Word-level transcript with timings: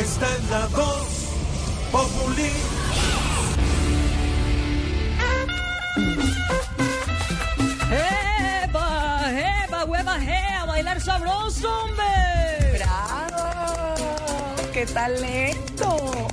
está 0.00 0.26
en 0.36 0.50
la 0.50 0.66
voz 0.66 1.06
Populi. 1.92 2.50
¡Epa! 8.64 9.30
¡Epa! 9.64 9.84
¡Hueva! 9.84 10.18
¡A 10.60 10.64
bailar 10.66 11.00
sabroso, 11.00 11.70
hombre! 11.84 12.78
¡Bravo! 12.78 13.94
¡Qué 14.72 14.86
talento! 14.86 16.28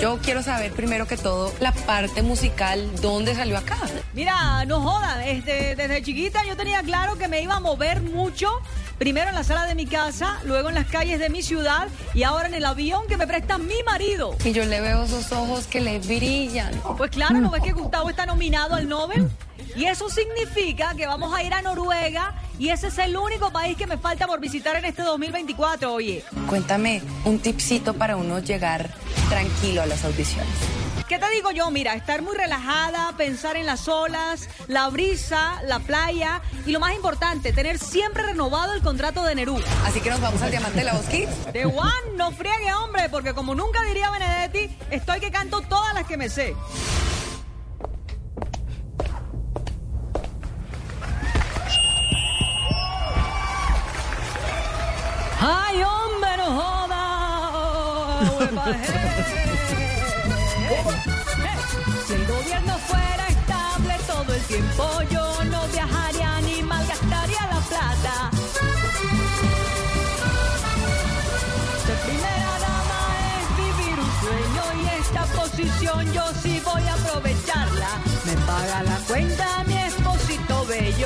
Yo 0.00 0.18
quiero 0.18 0.42
saber 0.42 0.72
primero 0.72 1.06
que 1.06 1.16
todo 1.16 1.52
la 1.60 1.72
parte 1.72 2.22
musical, 2.22 2.90
¿dónde 3.00 3.34
salió 3.34 3.58
acá? 3.58 3.78
Mira, 4.12 4.64
no 4.66 4.80
joda, 4.80 5.24
este, 5.26 5.76
desde 5.76 6.02
chiquita 6.02 6.44
yo 6.44 6.56
tenía 6.56 6.82
claro 6.82 7.16
que 7.16 7.28
me 7.28 7.40
iba 7.42 7.56
a 7.56 7.60
mover 7.60 8.00
mucho, 8.02 8.60
primero 8.98 9.28
en 9.28 9.34
la 9.34 9.44
sala 9.44 9.66
de 9.66 9.74
mi 9.74 9.86
casa, 9.86 10.38
luego 10.44 10.68
en 10.68 10.74
las 10.74 10.86
calles 10.86 11.18
de 11.18 11.28
mi 11.30 11.42
ciudad 11.42 11.88
y 12.14 12.22
ahora 12.22 12.48
en 12.48 12.54
el 12.54 12.64
avión 12.64 13.06
que 13.06 13.16
me 13.16 13.26
presta 13.26 13.58
mi 13.58 13.82
marido. 13.84 14.36
Y 14.44 14.52
yo 14.52 14.64
le 14.64 14.80
veo 14.80 15.04
esos 15.04 15.30
ojos 15.32 15.66
que 15.66 15.80
le 15.80 15.98
brillan. 15.98 16.72
Pues 16.96 17.10
claro, 17.10 17.38
¿no 17.40 17.50
ves 17.50 17.62
que 17.62 17.72
Gustavo 17.72 18.10
está 18.10 18.26
nominado 18.26 18.74
al 18.74 18.88
Nobel? 18.88 19.28
Y 19.76 19.84
eso 19.86 20.08
significa 20.08 20.94
que 20.94 21.06
vamos 21.06 21.34
a 21.34 21.42
ir 21.42 21.52
a 21.52 21.62
Noruega 21.62 22.34
y 22.58 22.68
ese 22.68 22.88
es 22.88 22.98
el 22.98 23.16
único 23.16 23.50
país 23.50 23.76
que 23.76 23.86
me 23.86 23.98
falta 23.98 24.26
por 24.26 24.40
visitar 24.40 24.76
en 24.76 24.84
este 24.84 25.02
2024, 25.02 25.92
oye. 25.92 26.24
Cuéntame 26.48 27.02
un 27.24 27.38
tipcito 27.40 27.94
para 27.94 28.16
uno 28.16 28.38
llegar 28.38 28.90
tranquilo 29.28 29.82
a 29.82 29.86
las 29.86 30.04
audiciones. 30.04 30.54
¿Qué 31.08 31.18
te 31.18 31.28
digo 31.30 31.50
yo? 31.50 31.70
Mira, 31.70 31.94
estar 31.94 32.22
muy 32.22 32.34
relajada, 32.34 33.12
pensar 33.18 33.56
en 33.56 33.66
las 33.66 33.88
olas, 33.88 34.48
la 34.68 34.88
brisa, 34.88 35.60
la 35.64 35.78
playa 35.78 36.40
y 36.64 36.72
lo 36.72 36.80
más 36.80 36.94
importante, 36.94 37.52
tener 37.52 37.78
siempre 37.78 38.22
renovado 38.22 38.72
el 38.72 38.80
contrato 38.80 39.22
de 39.24 39.34
Nerú. 39.34 39.60
Así 39.84 40.00
que 40.00 40.08
nos 40.08 40.20
vamos 40.20 40.40
al 40.40 40.50
Diamante 40.50 40.78
de 40.78 40.84
la 40.84 40.98
Kids. 41.10 41.52
De 41.52 41.64
Juan, 41.64 41.92
no 42.16 42.32
friegue, 42.32 42.72
hombre, 42.72 43.08
porque 43.10 43.34
como 43.34 43.54
nunca 43.54 43.82
diría 43.84 44.10
Benedetti, 44.10 44.74
estoy 44.90 45.20
que 45.20 45.30
canto 45.30 45.60
todas 45.60 45.92
las 45.92 46.06
que 46.06 46.16
me 46.16 46.30
sé. 46.30 46.54
¡Ay, 55.74 55.82
hombre, 55.82 56.36
no 56.36 56.44
joda! 56.60 57.04
Je. 58.64 59.14
Si 62.06 62.12
el 62.12 62.26
gobierno 62.26 62.78
fuera 62.78 63.26
estable 63.28 63.94
todo 64.06 64.34
el 64.34 64.42
tiempo, 64.42 65.02
yo 65.10 65.44
no 65.46 65.66
viajaría 65.72 66.40
ni 66.42 66.62
malgastaría 66.62 67.40
la 67.52 67.60
plata. 67.70 68.30
Ser 71.84 71.98
primera 72.06 72.54
dama 72.66 73.00
es 73.34 73.46
vivir 73.56 73.96
un 73.98 74.12
sueño 74.22 74.64
y 74.80 74.84
esta 75.00 75.22
posición 75.40 76.12
yo 76.12 76.24
sí 76.40 76.62
voy 76.64 76.84
a 76.84 76.94
aprovecharla. 76.94 77.90
Me 78.26 78.34
paga 78.46 78.82
la 78.84 78.98
cuenta 79.08 79.64
mi 79.66 79.76
esposito 79.76 80.66
bello 80.66 81.03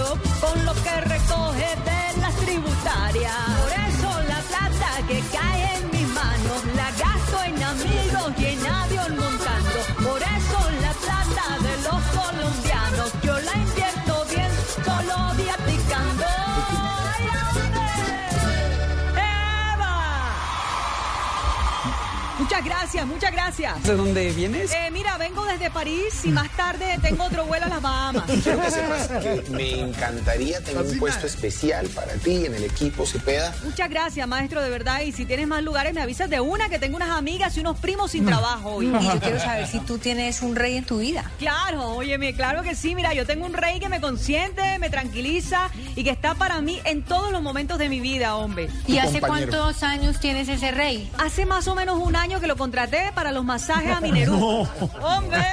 Muchas 22.59 22.77
gracias, 22.77 23.07
muchas 23.07 23.31
gracias. 23.33 23.83
¿De 23.85 23.95
dónde 23.95 24.33
vienes? 24.33 24.73
Eh, 24.73 24.91
mira, 24.91 25.17
vengo 25.17 25.45
desde 25.45 25.71
París 25.71 26.25
y 26.25 26.31
más 26.31 26.51
tarde 26.57 26.99
tengo 27.01 27.23
otro 27.23 27.47
vuelo 27.47 27.67
a 27.67 27.69
las 27.69 27.81
Bahamas. 27.81 28.25
Quiero 28.43 28.61
que 28.61 28.71
sepas 28.73 29.07
que 29.07 29.45
me 29.51 29.79
encantaría 29.79 30.61
tener 30.61 30.83
un 30.83 30.99
puesto 30.99 31.29
especial 31.29 31.87
para 31.91 32.15
ti 32.15 32.47
en 32.47 32.57
el 32.57 32.65
equipo 32.65 33.07
Cepeda. 33.07 33.55
Muchas 33.63 33.89
gracias, 33.89 34.27
maestro, 34.27 34.61
de 34.61 34.71
verdad. 34.71 35.03
Y 35.03 35.13
si 35.13 35.25
tienes 35.25 35.47
más 35.47 35.63
lugares, 35.63 35.95
me 35.95 36.01
avisas 36.01 36.29
de 36.29 36.41
una, 36.41 36.69
que 36.69 36.81
tengo 36.81 36.97
unas 36.97 37.11
amigas 37.11 37.57
y 37.57 37.61
unos 37.61 37.79
primos 37.79 38.11
sin 38.11 38.27
trabajo 38.27 38.71
hoy. 38.71 38.87
Y 38.87 38.91
yo 38.91 39.21
quiero 39.21 39.39
saber 39.39 39.69
si 39.69 39.79
tú 39.79 39.99
tienes 39.99 40.43
un 40.43 40.57
rey 40.57 40.79
en 40.79 40.85
tu 40.85 40.99
vida. 40.99 41.31
Claro, 41.39 41.91
óyeme, 41.91 42.35
claro 42.35 42.65
que 42.65 42.75
sí. 42.75 42.97
Mira, 42.97 43.15
yo 43.15 43.25
tengo 43.25 43.47
un 43.47 43.53
rey 43.53 43.79
que 43.79 43.89
me 43.89 44.01
consiente, 44.01 44.81
me 44.81 44.91
tranquiliza 44.91 45.71
y 45.99 46.05
que 46.05 46.11
está 46.11 46.37
para 46.37 46.61
mí 46.61 46.81
en 46.85 47.03
todos 47.03 47.33
los 47.33 47.43
momentos 47.43 47.77
de 47.77 47.89
mi 47.89 47.99
vida, 47.99 48.37
hombre. 48.37 48.69
¿Y 48.87 48.99
hace 48.99 49.21
compañero. 49.21 49.51
cuántos 49.51 49.83
años 49.83 50.21
tienes 50.21 50.49
ese 50.49 50.71
rey? 50.71 51.11
Hace 51.19 51.45
más 51.45 51.67
o 51.67 51.75
menos 51.75 51.99
un 52.01 52.15
año 52.15 52.39
que 52.39 52.47
lo 52.47 52.57
contraté 52.57 53.11
para 53.17 53.33
los 53.33 53.45
masajes 53.45 53.91
a 53.91 54.01
Minerú. 54.01 54.39
Hombre. 55.03 55.45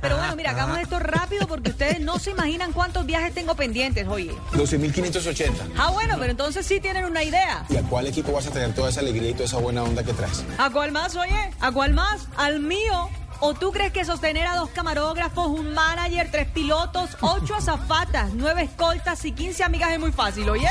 Pero 0.00 0.16
bueno, 0.16 0.34
mira, 0.34 0.50
hagamos 0.50 0.80
esto 0.80 0.98
rápido 0.98 1.46
porque 1.46 1.70
ustedes 1.70 2.00
no 2.00 2.18
se 2.18 2.32
imaginan 2.32 2.72
cuántos 2.72 3.06
viajes 3.06 3.32
tengo 3.32 3.54
pendientes, 3.54 4.08
oye. 4.08 4.32
12.580. 4.54 5.52
Ah, 5.78 5.90
bueno, 5.90 6.16
pero 6.18 6.32
entonces 6.32 6.66
sí 6.66 6.80
tienen 6.80 7.04
una 7.04 7.22
idea. 7.22 7.64
¿Y 7.68 7.76
a 7.76 7.82
cuál 7.82 8.08
equipo 8.08 8.32
vas 8.32 8.48
a 8.48 8.50
tener 8.50 8.74
toda 8.74 8.90
esa 8.90 8.98
alegría 8.98 9.30
y 9.30 9.34
toda 9.34 9.44
esa 9.44 9.58
buena 9.58 9.84
onda 9.84 10.02
que 10.02 10.14
traes? 10.14 10.44
¿A 10.58 10.68
cuál 10.70 10.90
más, 10.90 11.14
oye? 11.14 11.52
¿A 11.60 11.70
cuál 11.70 11.94
más? 11.94 12.26
¿Al 12.36 12.58
mío? 12.58 13.08
¿O 13.44 13.54
tú 13.54 13.72
crees 13.72 13.92
que 13.92 14.04
sostener 14.04 14.46
a 14.46 14.54
dos 14.54 14.70
camarógrafos, 14.70 15.48
un 15.48 15.74
manager, 15.74 16.30
tres 16.30 16.46
pilotos, 16.46 17.10
ocho 17.22 17.56
azafatas, 17.56 18.30
nueve 18.34 18.62
escoltas 18.62 19.24
y 19.24 19.32
quince 19.32 19.64
amigas 19.64 19.90
es 19.90 19.98
muy 19.98 20.12
fácil, 20.12 20.48
oye? 20.48 20.68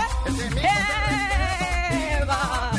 ¡Eva! 2.16 2.72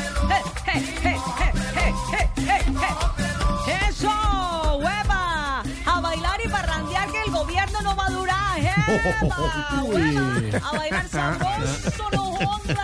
¡Eso! 3.87 4.79
¡Hueva! 4.79 5.63
A 5.85 6.01
bailar 6.01 6.41
y 6.43 6.49
parrandear 6.49 7.11
que 7.11 7.23
el 7.27 7.31
gobierno 7.31 7.83
no 7.83 7.95
va 7.95 8.07
a 8.07 8.11
durar. 8.11 8.61
¡Eva! 8.61 9.83
¡Hueva! 9.85 10.69
A 10.69 10.73
bailar 10.75 11.09
sabroso, 11.11 12.11
no 12.13 12.25
jodas. 12.47 12.79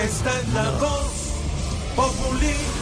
Está 0.00 0.40
en 0.42 0.54
la 0.54 0.70
voz 0.78 1.32
Populi. 1.96 2.81